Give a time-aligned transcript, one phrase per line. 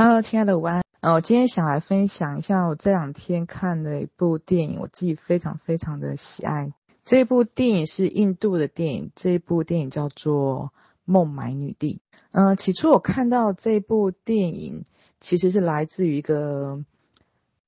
[0.00, 0.84] Hello，亲爱的午安。
[1.00, 6.72] 呃，我今天想来分享一下我这两天看的一部电影，我自己非常非常的喜爱。
[7.02, 10.66] 这部电影是印度的电影，这部电影叫做
[11.04, 12.00] 《孟买女帝》。
[12.30, 14.84] 呃，起初我看到这部电影，
[15.18, 16.84] 其实是来自于一个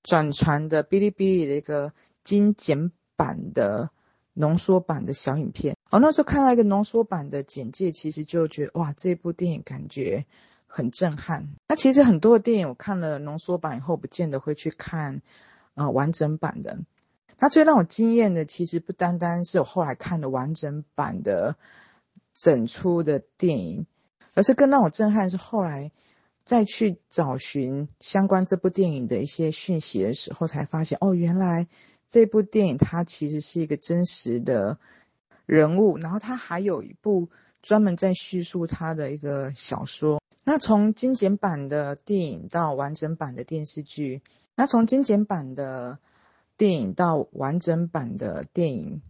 [0.04, 1.92] 转传的哔哩哔哩的一个
[2.22, 3.90] 精简版的
[4.34, 5.76] 浓缩版的小影片。
[5.90, 10.24] 我那时候看到一个浓缩版的简介，其实就觉得哇，这部电影感觉。
[10.72, 11.44] 很震撼。
[11.68, 15.20] 那其实很多的电影，我看了浓缩版以后，不见得会去看，
[15.74, 16.78] 呃，完整版的。
[17.38, 21.56] 那最让我惊艳的，其实不单单是我后来看的完整版的
[22.34, 23.86] 整出的电影，
[24.34, 25.90] 而是更让我震撼是后来
[26.44, 31.66] 再去找寻相关这部电影的一些讯息的时候，才发现哦，原来
[32.08, 34.78] 这部电影它其实是一个真实的
[35.46, 37.30] 人物，然后它还有一部
[37.62, 40.19] 专门在叙述他的一个小说。
[40.50, 44.20] 那从精简版的电影到完整版的电视剧，
[44.56, 46.00] 那从精简版的
[46.56, 49.00] 电影到完整版的电影，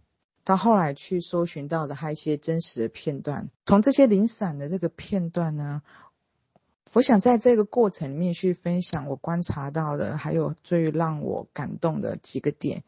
[0.43, 5.81] 到后来去搜寻到的还有一些真实的片段，从这些零散的这个片段呢，
[6.93, 12.83] 我想在这个过程里面去分享我观察到的，还有最让我感动的几个点。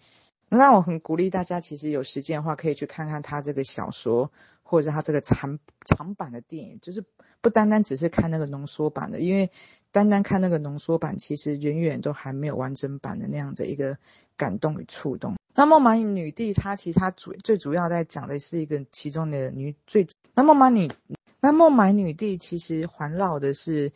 [0.56, 7.04] 那我很鼓励大家，其实有时间的话，可以去看看他这个小说，或者是他这个长长版的电影，就是
[7.42, 9.50] 不单单只是看那个浓缩版的，因为
[9.92, 13.98] 单单看那个浓缩版，其实远远都还没有完整版的那样的一个
[14.38, 15.36] 感动与触动。
[15.56, 20.08] 那孟买女帝，她其实她主最主要在讲的是一个其中的女最。
[20.36, 20.92] 那孟买女，
[21.40, 23.92] 那孟买女帝其实环绕的是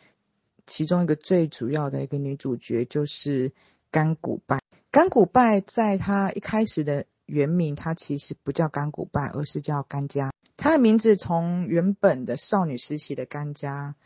[0.66, 3.52] 其中一个最主要的一个女主角，就是
[3.90, 4.60] 甘古拜。
[4.90, 10.32] 甘古拜在他一开始的原名，他其实不叫甘古拜，而是叫甘家。
[10.56, 13.96] 他的名字从原本的少女时期的甘家，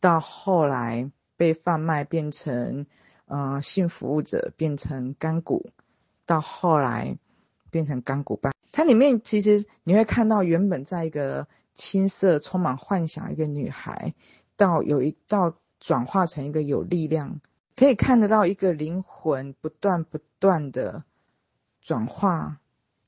[0.00, 2.86] 到后来被贩卖变成
[3.26, 5.70] 呃性服务者，变成甘古，
[6.26, 7.16] 到后来
[7.70, 8.50] 变成甘古拜。
[8.72, 14.12] 它里面其实你会看到，原本在一个青涩、充满幻想一个女孩，
[14.56, 17.40] 到有一到转化成一个有力量。
[17.76, 21.04] 可以看得到一个灵魂不断不断的
[21.80, 22.60] 转化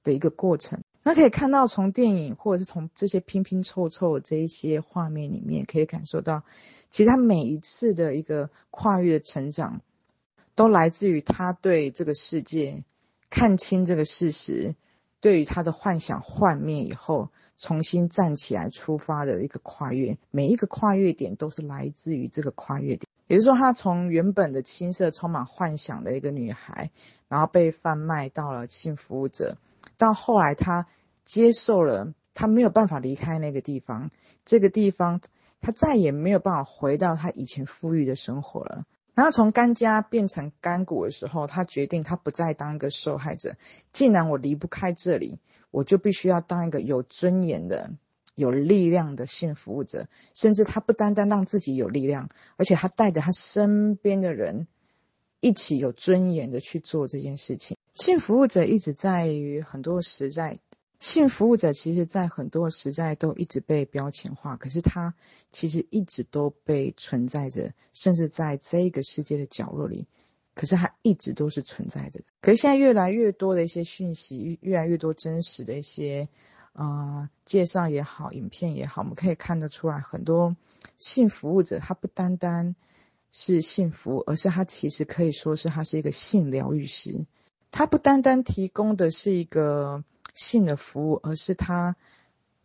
[0.03, 0.83] 的一个过程。
[1.07, 6.45] 那可以看到从电影或者是从这些拼拼凑凑这一些画面里面，可以感受到，
[6.91, 9.83] 其实他每一次的一个跨越的成长，
[10.55, 12.85] 都来自于他对这个世界
[13.29, 14.77] 看清这个事实，
[15.21, 20.17] 对于他的幻想幻灭以后，重新站起来出发的一个跨越。
[20.31, 23.04] 每一个跨越点都是来自于这个跨越点。
[23.27, 26.91] 也就是说，她从原本的青涩、充满幻想的一个女孩，
[27.29, 29.57] 然后被贩卖到了性服务者，
[29.97, 30.87] 到后来她
[31.25, 34.11] 接受了，她没有办法离开那个地方，
[34.45, 35.21] 这个地方
[35.61, 38.85] 她再也没有办法回到她以前富裕的生活了。
[39.15, 43.57] 然后从干家变成干股的时候，她决定她不再当一个受害者，
[43.93, 45.39] 既然我离不开这里，
[45.71, 47.91] 我就必须要当一个有尊严的。
[48.35, 54.67] 有力量的性服务者，甚至他不单单让自己有力量，而且他带着他身边的人
[55.41, 57.77] 一起有尊严的去做这件事情。
[57.95, 60.59] 性服务者一直在于很多时代，
[60.99, 65.15] 性服务者其实在很多时代都一直被标签化，可是他
[65.53, 70.09] 其实一直都被存在着，甚至在这个世界的角落里，
[70.55, 72.21] 可是他一直都是存在着。
[72.41, 76.29] 可是现在越来越多的一些讯息，越来越多真实的一些。
[76.75, 80.57] 啊、介绍也好，影片也好，我们可以看得出来，很多
[80.99, 82.75] 性服务者他不单单
[83.31, 87.25] 是性服务，而是他其实可以说是他是一个性疗愈师。
[87.71, 90.03] 他不单单提供的是一个
[90.35, 91.95] 性的服务，而是他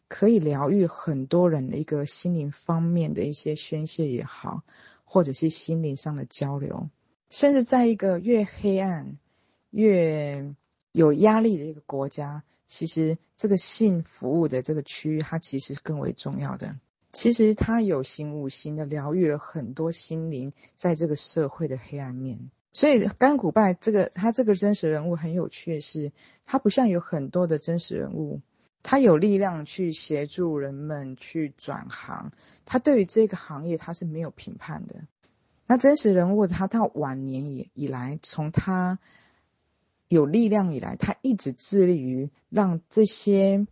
[0.07, 4.63] 可以疗愈很多人的一个心灵方面的一些宣泄也好，
[5.05, 6.89] 或者是心灵上的交流，
[7.29, 9.17] 甚至在一个越黑暗、
[9.69, 10.55] 越
[10.93, 12.43] 有压力的一个国家。
[12.69, 16.75] 其实这个性服务的这个区域，它其实是更为重要的。
[17.11, 22.51] 其实它有形无形的疗愈了很多心灵在这个社会的黑暗面。
[22.71, 26.11] 所以甘古拜这个他这个真实人物很有趣的是，
[26.45, 28.39] 他不像有很多的真实人物，
[28.83, 32.31] 他有力量去协助人们去转行。
[32.65, 34.95] 他对于这个行业他是没有评判的。
[35.65, 38.99] 那真实人物他到晚年以以来，从他。
[40.09, 43.65] 有力量以来，他一直致力于让这些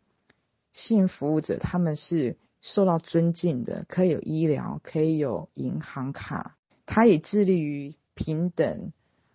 [0.71, 6.55] 性服务者他们是受到尊敬的，可以有医疗，可以有银行卡。
[6.85, 8.93] 他也致力于平等，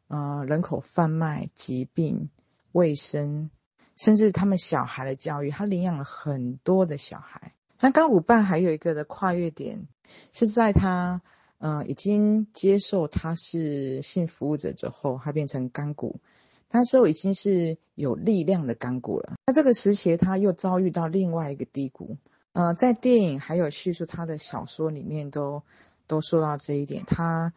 [0.09, 2.31] 呃，人口贩卖、疾病、
[2.71, 3.51] 卫生，
[3.97, 5.51] 甚至他们小孩的教育。
[5.51, 7.53] 他领养了很多的小孩。
[7.81, 9.89] 那甘古拜还有一个的跨越点
[10.33, 11.21] 是在他
[11.59, 16.21] 呃，已经接受他是性服务者之后，他变成干股，
[16.73, 19.35] 那时候已经是有力量的干股了。
[19.47, 22.17] 那这个时期他又遭遇到另外一个低谷。
[22.55, 25.63] 呃，在电影还有叙述他的小说里面都
[26.07, 27.05] 都说到这一点。
[27.07, 27.53] 他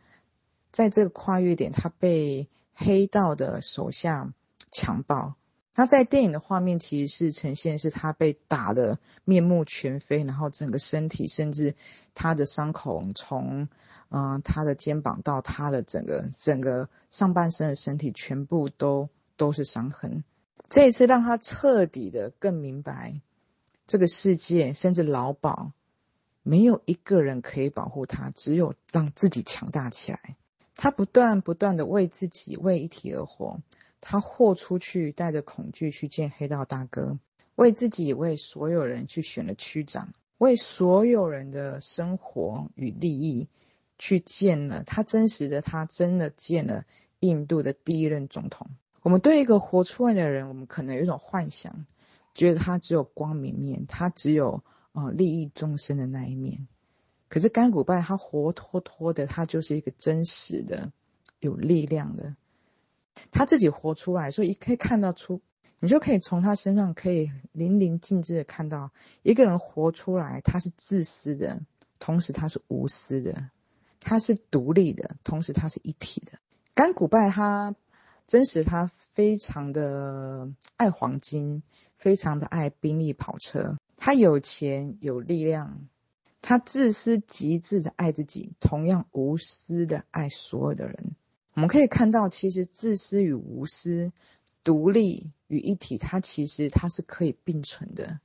[0.72, 4.34] 在这个跨越点，他被黑道的手下
[4.72, 5.36] 强暴。
[5.76, 11.76] 他在电影的画面其实是呈现是他被打得面目全非，然后整个身体甚至
[12.16, 13.68] 他的伤口从
[14.10, 20.24] 嗯、他的肩膀到他的整个整个上半身的身体全部都都是伤痕。
[20.70, 23.20] 这一次让他彻底的更明白，
[23.88, 25.74] 这个世界甚至劳保
[26.44, 30.38] 没有一个人可以保护他，只有让自己强大起来。
[30.76, 33.60] 他不断不断的为自己为一体而活。
[34.08, 37.18] 他豁出去，带着恐惧去见黑道大哥，
[37.56, 43.48] 为自己，为所有人去选了区长，为所有人的生活与利益
[43.98, 46.86] 去见了他真实的他，真的见了
[47.20, 48.68] 印度的第一任总统。
[49.02, 51.88] 我们对一个活出来的人，我们可能有一种幻想，
[52.36, 56.68] 觉得他只有光明面，他只有呃利益众生的那一面。
[57.28, 60.92] 可是甘古拜他活脱脱的，他就是一个真实的、
[61.40, 62.36] 有力量的。
[63.32, 65.42] 他自己活出来，所以可以看到出，
[65.80, 68.92] 你就可以从他身上可以淋漓尽致的看到
[69.24, 71.62] 一个人活出来，他是自私的，
[72.00, 73.50] 同时他是无私的，
[74.00, 76.40] 他是独立的，同时他是一体的。
[76.74, 77.76] 甘古拜他
[78.28, 81.64] 真实，他非常的爱黄金，
[81.98, 85.88] 非常的爱宾利跑车，他有钱有力量，
[86.42, 91.15] 他自私极致的爱自己，同样无私的爱所有的人。
[91.56, 94.12] 我们可以看到，其实自私与无私、
[94.66, 98.20] 独立与一体，它其实它是可以并存的。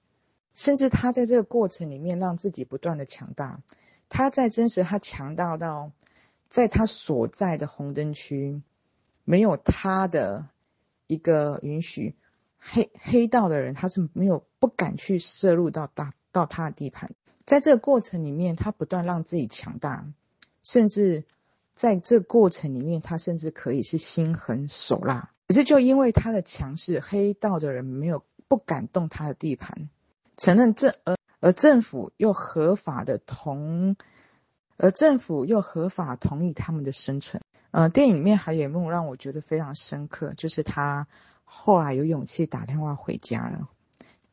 [0.53, 3.63] 甚至他在这个过程里面，让自己不断的强大。
[4.09, 5.93] 他在真实，他强大到，
[6.49, 8.61] 在他所在的红灯区，
[9.25, 10.49] 没有他的
[11.07, 12.17] 一个允许，
[12.59, 17.15] 黑黑道的人他是没有不敢去涉入到大到他的地盘。
[17.47, 20.13] 在这个过程里面，他不断让自己强大，
[20.65, 21.25] 甚至。
[21.81, 29.89] 在这过程里面，他甚至可以是心狠手辣，可是就因为他的强势，黑道的人没有不敢动他的地盘，
[30.37, 33.97] 承认政而而政府又合法的同，
[34.77, 37.43] 而政府又合法同意他们的生存。
[37.71, 41.07] 呃，电影里面还有一幕让我觉得非常深刻，就是他
[41.45, 43.71] 后来有勇气打电话回家了，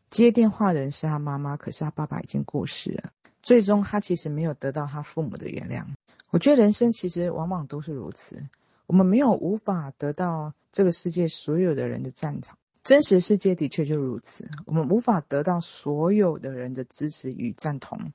[0.10, 3.12] 接电话的人是他妈妈，可是他爸爸已经过世了，
[3.48, 5.86] 最终他其实没有得到他父母的原谅。
[6.32, 8.46] 我觉得人生其实往往都是如此，
[8.88, 18.12] 我们没有无法得到这个世界所有的人的赞同，真实世界的确就如此，我们无法得到所有的人的支持与赞同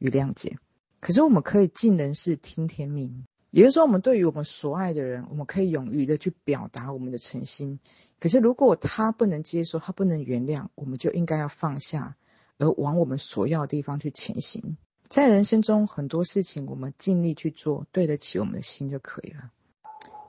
[0.00, 0.58] 与谅解。
[1.00, 7.80] 可是我们可以尽人事听天命，也就是说，我们对于我们所爱的人，我们可以勇于的去表达我们的诚心。
[8.20, 12.16] 可是如果他不能接受，他不能原谅，我们就应该要放下，
[12.58, 14.76] 而往我们所要的地方去前行。
[15.08, 19.50] 在人生中，很多事情我们尽力去做，对得起我们的心就可以了。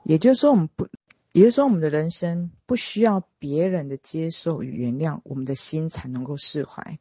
[0.04, 0.86] 也就是说，我们不，
[1.32, 6.98] 也就是说，我们的人生不需要别人的接受与原谅，我们的心才能够释怀。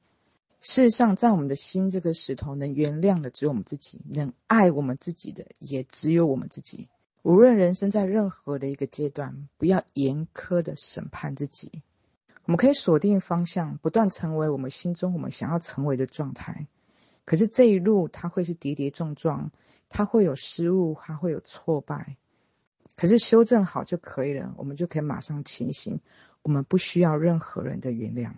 [0.61, 6.87] 事实上，在我们的心这个石头，能原谅的只有我们自己，能爱我们自己的也只有我们自己。
[7.21, 11.83] 无论人生在任何的一个阶段，不要严苛的审判自己。
[12.45, 16.67] 我们可以锁定方向，不断成为我们心中我们想要成为的状态。
[17.25, 19.51] 可是这一路，它会是跌跌撞撞，
[19.89, 22.17] 它会有失误，它会有挫败。
[22.95, 25.99] 可是修正好就可以了，我们就可以马上前行。
[26.43, 28.31] 我们不需要任何人的原谅，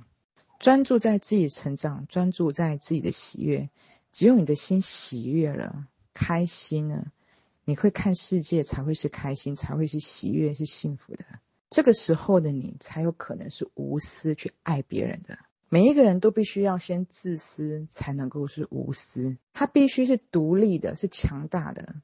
[0.58, 3.70] 专注在自己成长，专注在自己的喜悦。
[4.14, 7.12] 只有你的心喜悦了，开心了，
[7.66, 11.26] 你会看世界才会是开心，才会是喜悦，是幸福的。
[11.70, 15.38] 这个时候的你，才有可能是无私去爱别人的。
[15.70, 19.38] 每一个人都必须要先自私，才能够是无私。
[19.52, 21.96] 他必须是独立的，是强大的，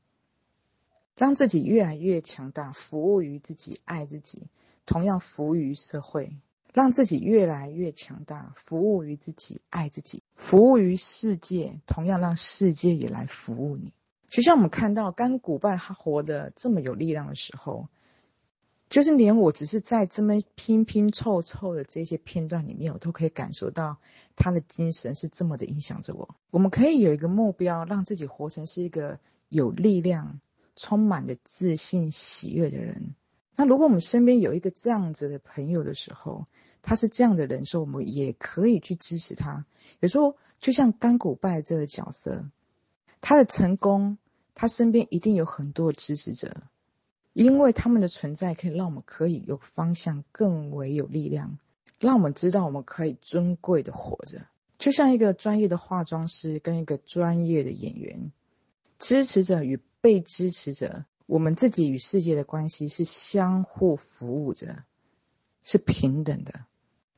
[1.15, 4.47] 让自己越来越强大，服务于自己，爱自己，
[4.85, 6.35] 同样服务于社会，
[6.73, 13.93] 让自己越来越强大，服务于自己，爱自己，服务于世界，同样让世界也来服务你。
[14.27, 17.87] 就像我们看到甘古拜他活得这么有力量的时候。
[18.93, 23.97] 就是连我只是在这么拼拼凑凑的这些片段里面，我都可以感受到
[24.35, 26.35] 他的精神是这么的影响着我。
[26.51, 29.19] 我们可以有一个目标，让自己活成是一个
[29.49, 30.39] 有力量、
[30.75, 33.15] 充满着自信、喜悦的人。
[33.55, 36.45] 那如果我们身边有一个这样子的朋友的时候，
[36.83, 39.65] 他是这样的人，说我们也可以去支持他。
[40.01, 42.45] 有时候就像甘古拜这个角色，
[43.21, 44.19] 他的成功，
[44.53, 46.61] 他身边一定有很多支持者，
[47.33, 51.57] 因为他们的存在可以让我们可以有方向，更为有力量，
[51.99, 54.45] 让我们知道我们可以尊贵的活着。
[54.77, 58.31] 就像一个专业的化妆师跟一个专业的演员，
[58.99, 64.83] 支持者与被支持者，我们自己与世界的关系是相互服务着，
[65.63, 66.65] 是平等的，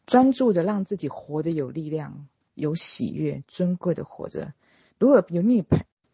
[0.06, 4.54] 专注的让自己活得有力量、有喜悦、尊贵的活着。
[5.00, 5.66] 如果有你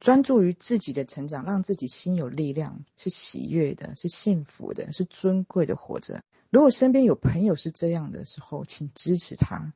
[0.02, 6.24] 专注于自己的成长，让自己心有力量，是喜悦的，是幸福的，是尊贵的活着。
[6.50, 9.72] 如果身边有朋友是这样的时候，请支持他。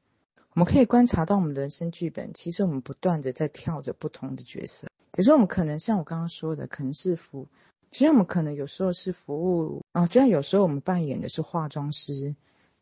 [0.54, 4.88] 我们可以观察到，我们的人生剧本，其实我们不断的在跳着不同的角色。
[5.16, 7.48] 有时候我们可能像我刚刚说的，可能是服，
[7.92, 12.34] 其实我们可能有时候是服务啊，就像有时候我们扮演的是化妆师，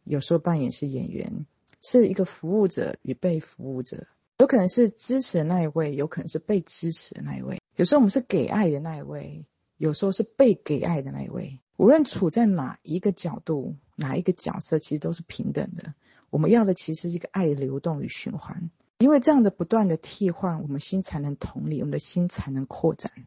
[0.06, 1.46] 有时候扮演是演员，
[1.82, 4.08] 是一个服务者与被服务者，
[4.44, 7.62] 有可能是支持的那一位，有可能是被支持的那一位。
[7.78, 9.46] 有时候我们是给爱的那一位，
[9.78, 11.62] 有时候是被给爱的那一位。
[11.78, 15.94] 无论处在哪一个角度，哪一个角色，其实都是平等的。
[16.30, 23.14] 我们要的其实是一个爱的流动与循环，因为这样的不断的替换，我们心才能同理，我们的心才能扩展。